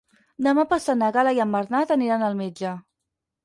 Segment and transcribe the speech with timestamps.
[0.47, 2.77] Demà passat na Gal·la i en Bernat aniran al metge.